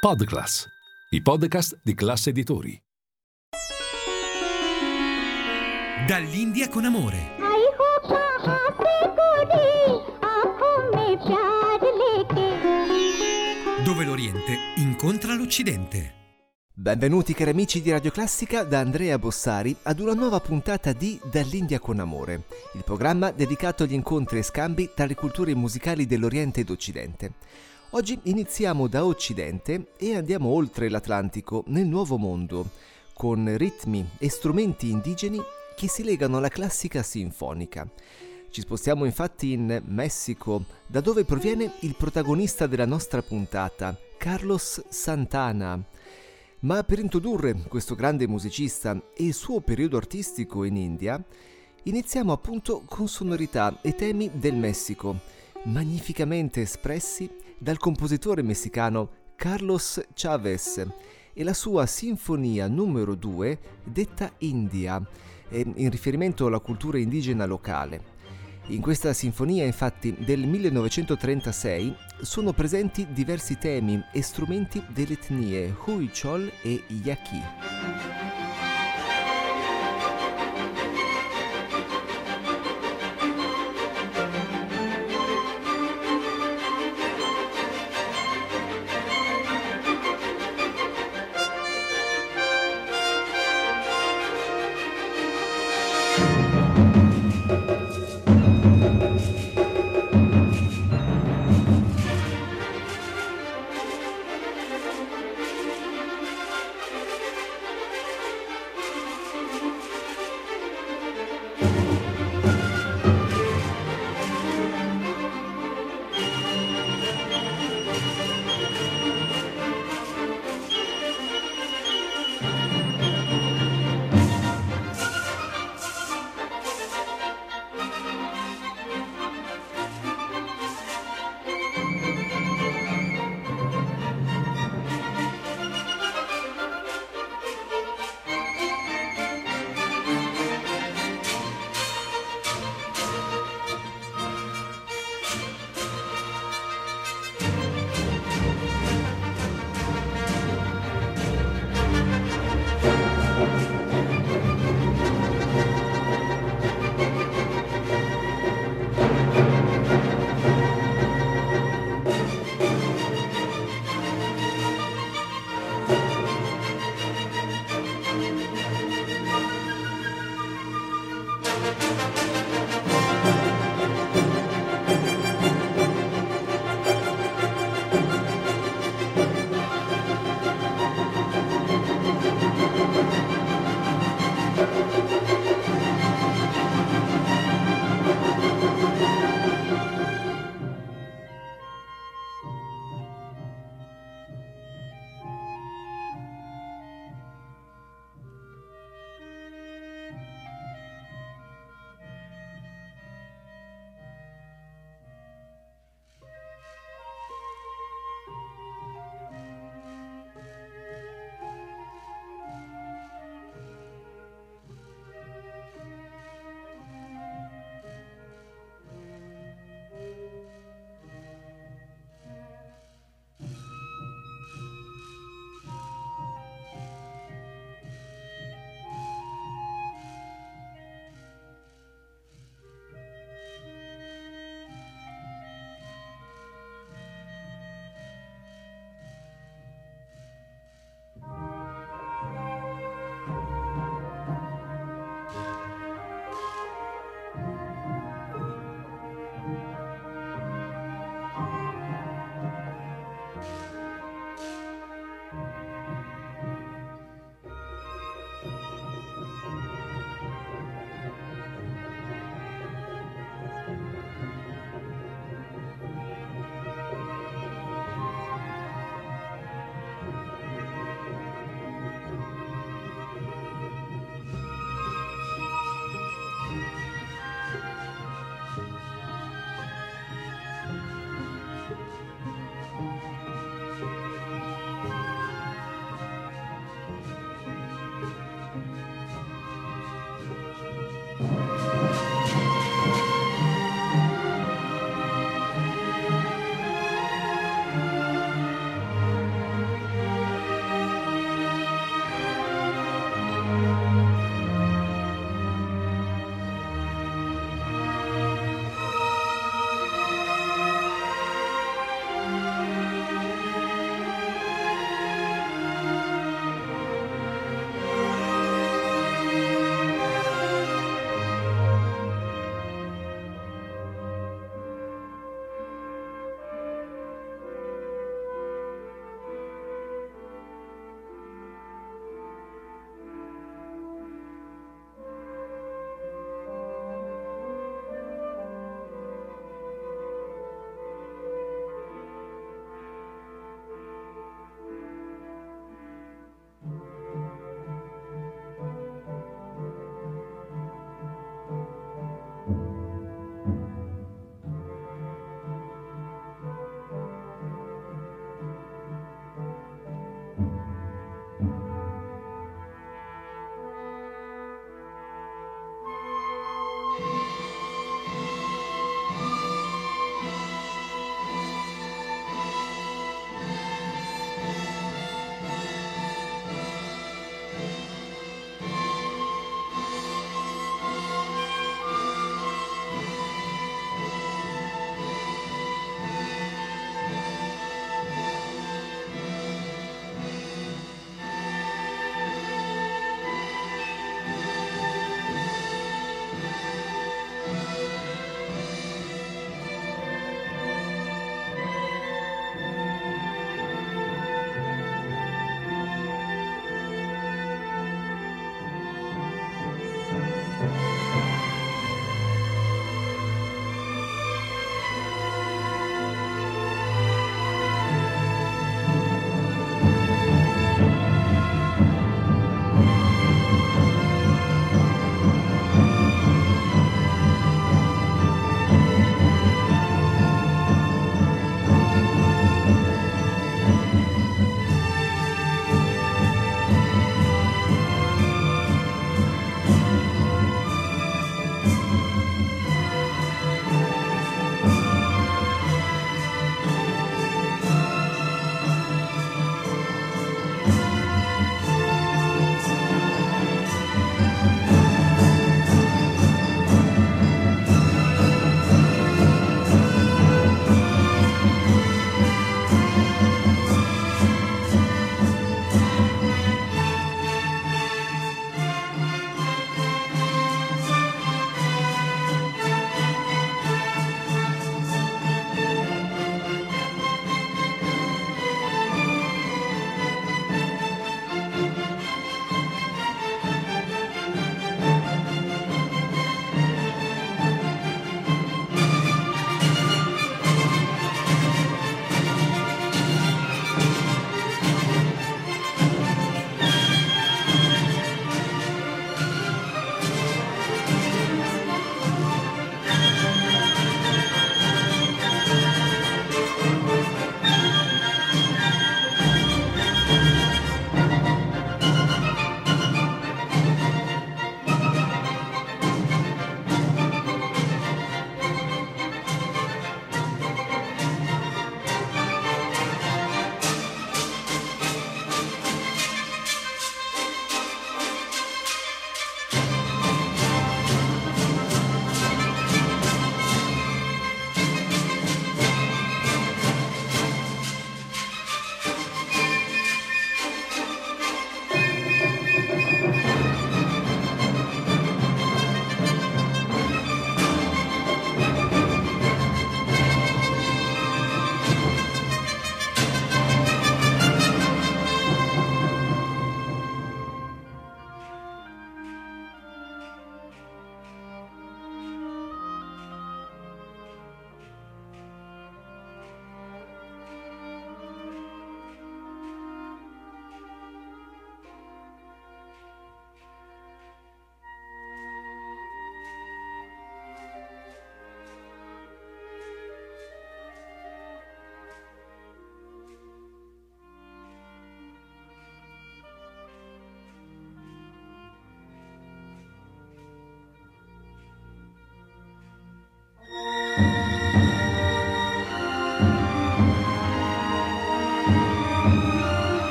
[0.00, 0.64] Podclass,
[1.10, 2.80] i podcast di classe editori.
[6.06, 7.34] Dall'India con amore.
[13.84, 16.14] Dove l'Oriente incontra l'Occidente.
[16.72, 21.80] Benvenuti cari amici di Radio Classica da Andrea Bossari ad una nuova puntata di Dall'India
[21.80, 22.44] con Amore,
[22.74, 27.32] il programma dedicato agli incontri e scambi tra le culture musicali dell'Oriente ed Occidente.
[27.92, 32.68] Oggi iniziamo da Occidente e andiamo oltre l'Atlantico, nel Nuovo Mondo,
[33.14, 35.40] con ritmi e strumenti indigeni
[35.74, 37.88] che si legano alla classica sinfonica.
[38.50, 45.82] Ci spostiamo infatti in Messico, da dove proviene il protagonista della nostra puntata, Carlos Santana.
[46.60, 51.18] Ma per introdurre questo grande musicista e il suo periodo artistico in India,
[51.84, 55.20] iniziamo appunto con sonorità e temi del Messico,
[55.64, 60.86] magnificamente espressi dal compositore messicano Carlos Chavez
[61.32, 65.00] e la sua sinfonia numero 2 detta India,
[65.48, 68.16] eh, in riferimento alla cultura indigena locale.
[68.70, 76.50] In questa sinfonia, infatti, del 1936 sono presenti diversi temi e strumenti delle etnie Huichol
[76.62, 78.37] e Yaqui.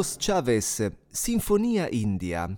[0.00, 2.48] Carlos Chavez, Sinfonia India,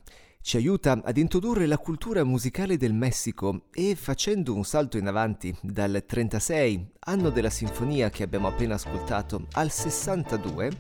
[0.43, 5.53] ci aiuta ad introdurre la cultura musicale del Messico e facendo un salto in avanti
[5.61, 10.71] dal 36, anno della sinfonia che abbiamo appena ascoltato, al 62,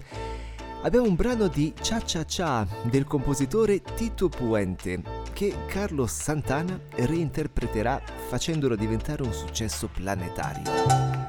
[0.83, 5.03] abbiamo un brano di Cha Cha Cha del compositore Tito Puente
[5.33, 11.23] che Carlos Santana reinterpreterà facendolo diventare un successo planetario.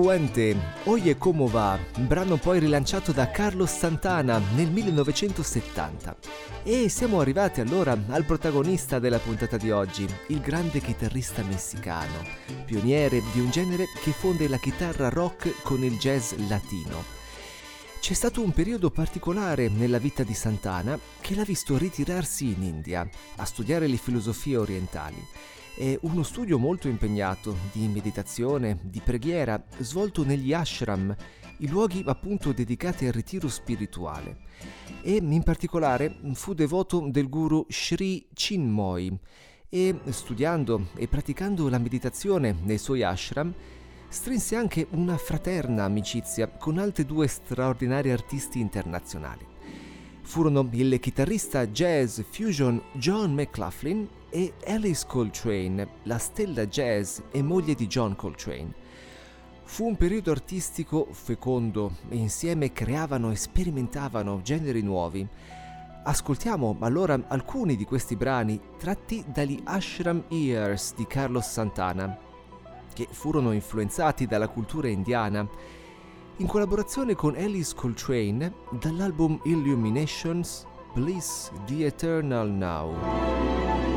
[0.00, 6.16] Puente, Oye Como Va, brano poi rilanciato da Carlos Santana nel 1970.
[6.62, 12.24] E siamo arrivati allora al protagonista della puntata di oggi, il grande chitarrista messicano,
[12.64, 17.04] pioniere di un genere che fonde la chitarra rock con il jazz latino.
[18.00, 23.06] C'è stato un periodo particolare nella vita di Santana che l'ha visto ritirarsi in India
[23.36, 25.22] a studiare le filosofie orientali.
[25.74, 31.14] È uno studio molto impegnato di meditazione, di preghiera, svolto negli ashram,
[31.58, 34.40] i luoghi appunto dedicati al ritiro spirituale.
[35.02, 39.18] E in particolare fu devoto del guru Sri Chinmoy
[39.68, 43.54] e studiando e praticando la meditazione nei suoi ashram
[44.08, 49.46] strinse anche una fraterna amicizia con altri due straordinari artisti internazionali.
[50.22, 57.74] Furono il chitarrista jazz fusion John McLaughlin e Alice Coltrane, la stella jazz e moglie
[57.74, 58.72] di John Coltrane.
[59.64, 65.26] Fu un periodo artistico fecondo e insieme creavano e sperimentavano generi nuovi.
[66.02, 72.16] Ascoltiamo allora alcuni di questi brani tratti dagli Ashram Years di Carlos Santana,
[72.92, 75.46] che furono influenzati dalla cultura indiana,
[76.36, 83.89] in collaborazione con Alice Coltrane dall'album Illuminations Bliss the Eternal Now.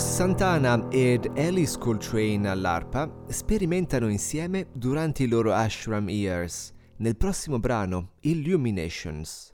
[0.00, 8.12] Santana ed Alice Coltrane all'arpa sperimentano insieme durante i loro ashram years nel prossimo brano
[8.20, 9.50] Illuminations.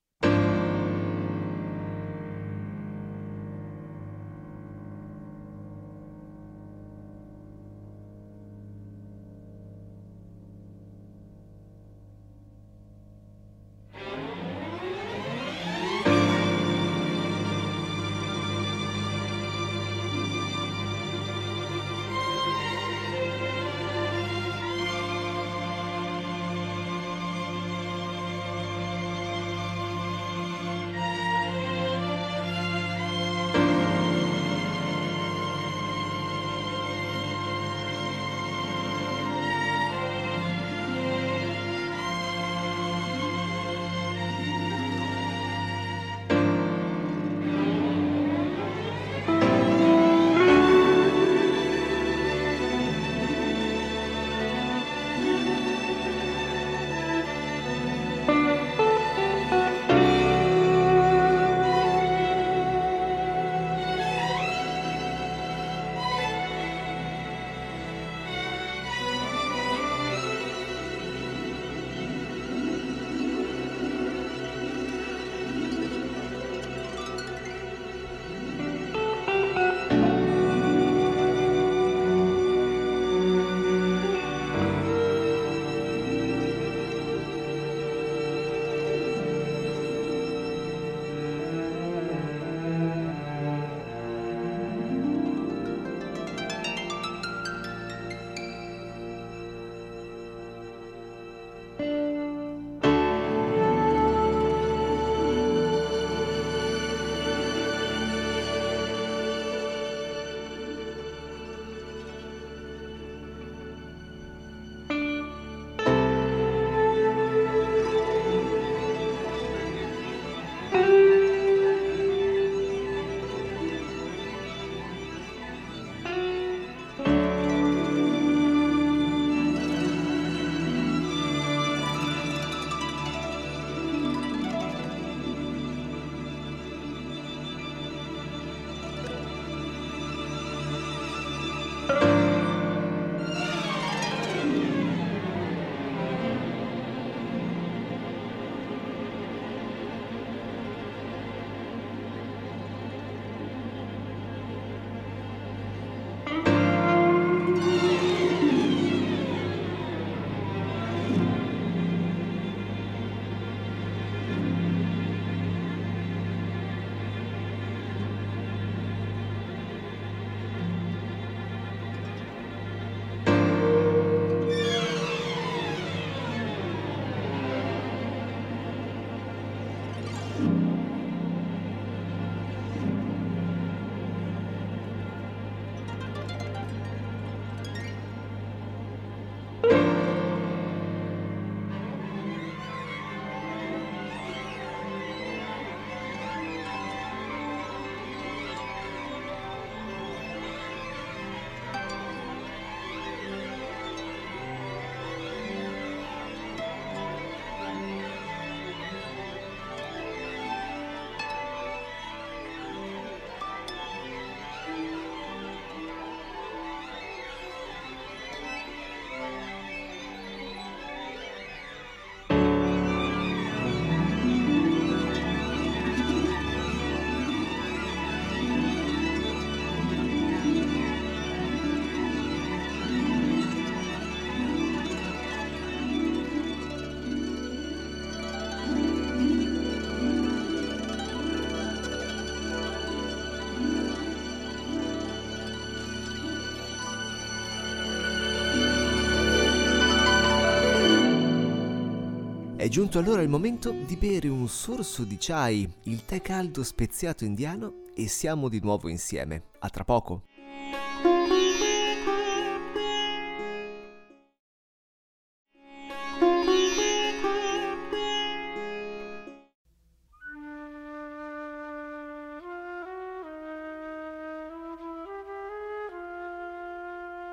[252.66, 257.24] È giunto allora il momento di bere un sorso di chai, il tè caldo speziato
[257.24, 259.50] indiano e siamo di nuovo insieme.
[259.60, 260.24] A tra poco.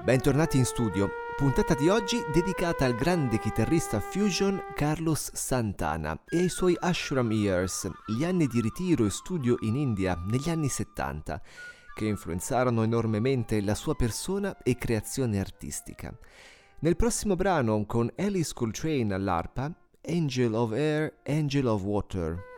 [0.03, 1.09] Bentornati in studio.
[1.37, 7.89] Puntata di oggi dedicata al grande chitarrista fusion Carlos Santana e ai suoi ashram years,
[8.07, 11.41] gli anni di ritiro e studio in India negli anni 70.
[11.95, 16.13] che influenzarono enormemente la sua persona e creazione artistica.
[16.79, 19.71] Nel prossimo brano, con Alice Coltrane all'arpa,
[20.05, 22.52] Angel of Air, Angel of Water.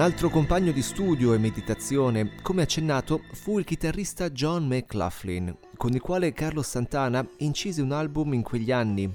[0.00, 6.00] Altro compagno di studio e meditazione, come accennato, fu il chitarrista John McLaughlin, con il
[6.00, 9.08] quale Carlos Santana incise un album in quegli anni,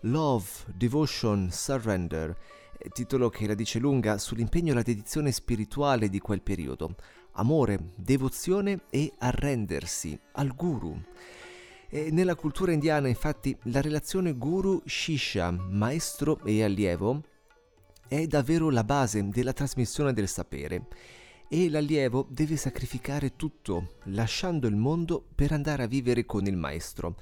[0.00, 2.36] Love, Devotion, Surrender,
[2.92, 6.96] titolo che la dice lunga sull'impegno e la dedizione spirituale di quel periodo,
[7.32, 11.00] amore, devozione e arrendersi al guru.
[11.88, 17.22] E nella cultura indiana, infatti, la relazione guru-shisha, maestro e allievo,
[18.08, 20.86] è davvero la base della trasmissione del sapere
[21.48, 27.16] e l'allievo deve sacrificare tutto, lasciando il mondo per andare a vivere con il maestro,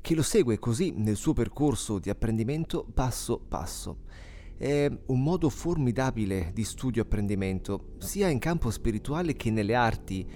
[0.00, 3.98] che lo segue così nel suo percorso di apprendimento passo passo.
[4.56, 10.26] È un modo formidabile di studio e apprendimento, sia in campo spirituale che nelle arti,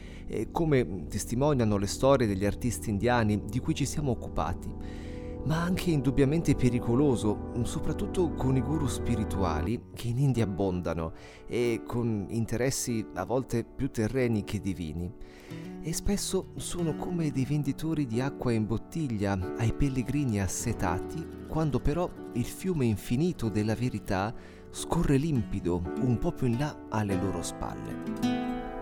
[0.50, 5.12] come testimoniano le storie degli artisti indiani di cui ci siamo occupati
[5.44, 11.12] ma anche indubbiamente pericoloso, soprattutto con i guru spirituali che in India abbondano
[11.46, 15.12] e con interessi a volte più terreni che divini.
[15.82, 22.08] E spesso sono come dei venditori di acqua in bottiglia ai pellegrini assetati, quando però
[22.32, 24.34] il fiume infinito della verità
[24.70, 28.73] scorre limpido un po' più in là alle loro spalle.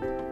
[0.00, 0.29] Bye.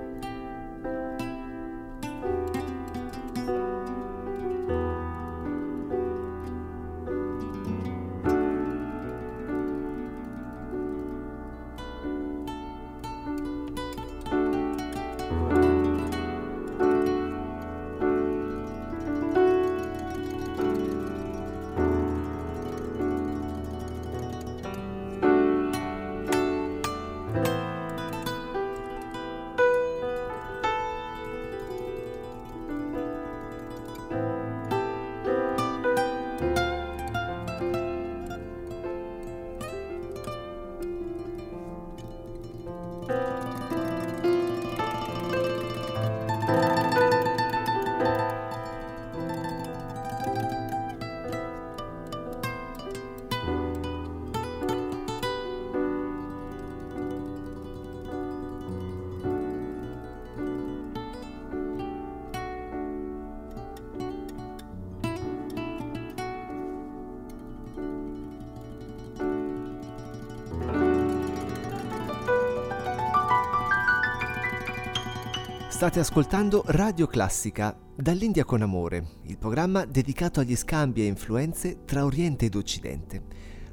[75.78, 82.04] State ascoltando Radio Classica, dall'India con amore, il programma dedicato agli scambi e influenze tra
[82.04, 83.22] Oriente ed Occidente.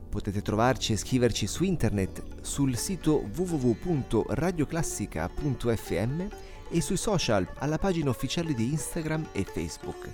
[0.08, 6.24] Potete trovarci e scriverci su internet sul sito www.radioclassica.fm
[6.70, 10.12] e sui social alla pagina ufficiale di Instagram e Facebook.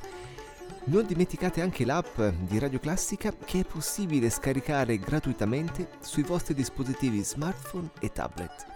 [0.85, 7.21] Non dimenticate anche l'app di Radio Classica che è possibile scaricare gratuitamente sui vostri dispositivi
[7.21, 8.69] smartphone e tablet.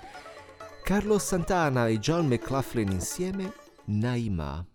[0.85, 3.51] Carlos Santana e John McLaughlin insieme,
[3.87, 4.67] Naima.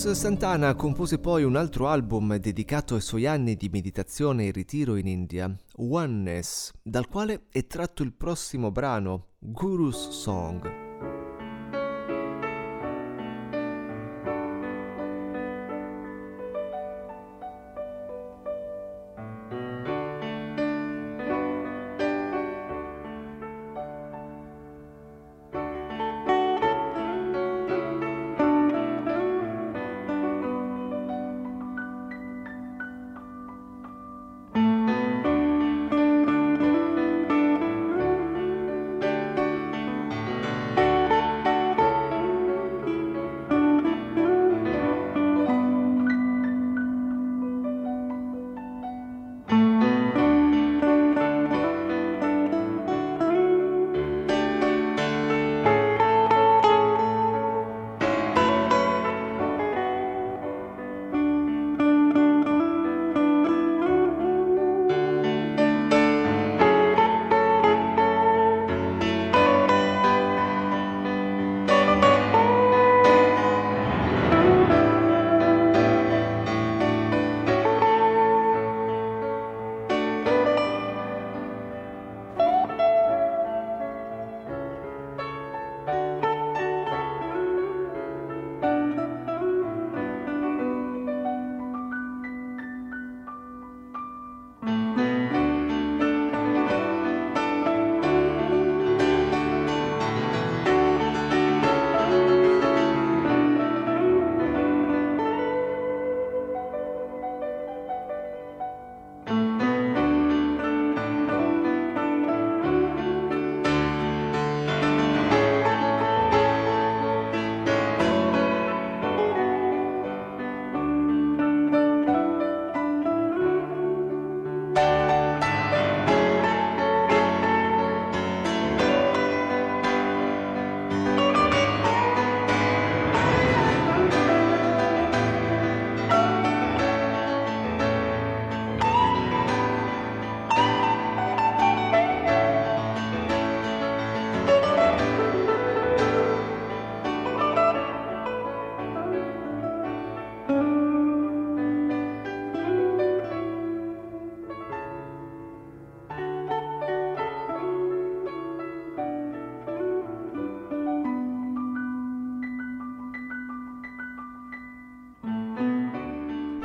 [0.00, 4.96] Carlos Santana compose poi un altro album dedicato ai suoi anni di meditazione e ritiro
[4.96, 10.89] in India, Oneness, dal quale è tratto il prossimo brano, Guru's Song.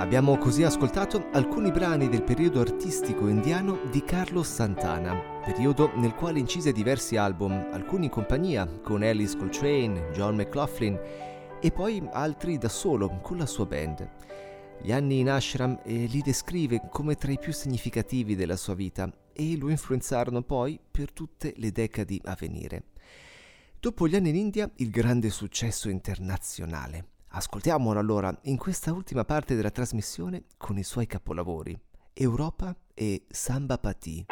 [0.05, 6.37] Abbiamo così ascoltato alcuni brani del periodo artistico indiano di Carlos Santana, periodo nel quale
[6.37, 10.99] incise diversi album, alcuni in compagnia con Alice Coltrane, John McLaughlin
[11.59, 14.07] e poi altri da solo con la sua band.
[14.79, 19.11] Gli anni in ashram eh, li descrive come tra i più significativi della sua vita
[19.33, 22.83] e lo influenzarono poi per tutte le decadi a venire.
[23.79, 27.14] Dopo gli anni in India, il grande successo internazionale.
[27.38, 31.77] Ascoltiamolo allora in questa ultima parte della trasmissione con i suoi capolavori,
[32.13, 34.25] Europa e Samba Pati.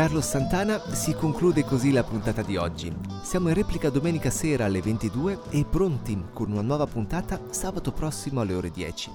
[0.00, 2.90] Carlos Santana si conclude così la puntata di oggi.
[3.22, 8.40] Siamo in replica domenica sera alle 22 e pronti con una nuova puntata sabato prossimo
[8.40, 9.10] alle ore 10.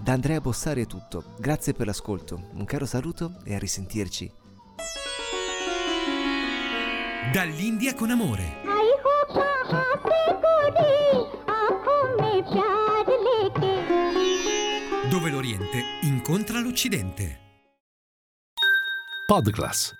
[0.00, 4.32] Da Andrea Bossari è tutto, grazie per l'ascolto, un caro saluto e a risentirci.
[7.32, 8.58] Dall'India con amore.
[15.10, 17.38] Dove l'Oriente incontra l'Occidente.
[19.26, 19.99] Podcast